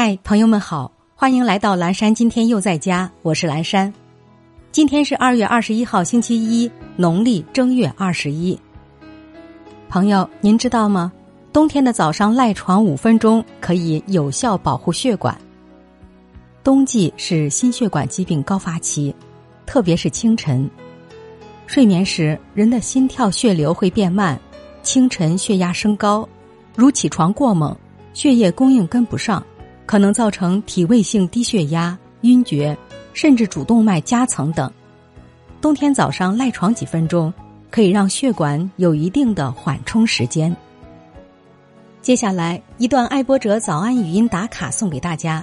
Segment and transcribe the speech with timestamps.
[0.00, 2.14] 嗨，朋友们好，欢迎来到蓝山。
[2.14, 3.92] 今天又在家，我是蓝山。
[4.70, 8.56] 今天是二月二十一号，星期一，农历正月二十一。
[9.88, 11.10] 朋友，您知道吗？
[11.52, 15.36] 冬天的早上赖床五分钟可以有效保护血管。
[16.62, 19.12] 冬季是心血管疾病高发期，
[19.66, 20.70] 特别是清晨。
[21.66, 24.38] 睡眠时，人的心跳、血流会变慢，
[24.80, 26.28] 清晨血压升高，
[26.76, 27.76] 如起床过猛，
[28.14, 29.44] 血液供应跟不上，
[29.88, 32.76] 可能造成体位性低血压、晕厥，
[33.14, 34.70] 甚至主动脉夹层等。
[35.62, 37.32] 冬天早上赖床几分钟，
[37.70, 40.54] 可以让血管有一定的缓冲时间。
[42.02, 45.42] 接下来一段爱播者早安语音打卡送给大家。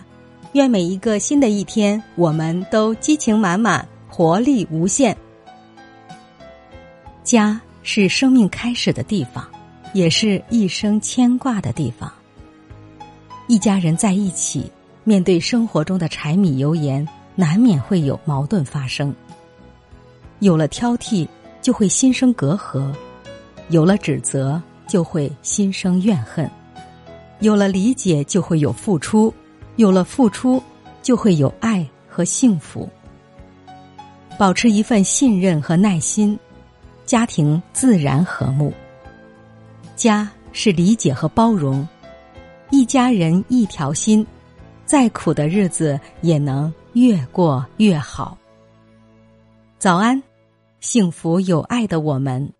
[0.53, 5.17] 愿每一个新的一天，我们都激情满满，活力无限。
[7.23, 9.43] 家是生命开始的地方，
[9.95, 12.13] 也是一生牵挂的地方。
[13.47, 14.71] 一家人在一起，
[15.03, 19.13] 面对生活中的柴米油盐，难免会有矛盾发生。
[20.39, 21.27] 有了挑剔，
[21.61, 22.91] 就会心生隔阂；
[23.69, 26.47] 有了指责，就会心生怨恨；
[27.39, 29.33] 有了理解，就会有付出。
[29.75, 30.61] 有了付出，
[31.03, 32.89] 就会有爱和幸福。
[34.39, 36.37] 保持一份信任和耐心，
[37.05, 38.73] 家庭自然和睦。
[39.95, 41.87] 家是理解和包容，
[42.71, 44.25] 一家人一条心，
[44.85, 48.37] 再苦的日子也能越过越好。
[49.77, 50.21] 早安，
[50.79, 52.51] 幸福有爱的我们。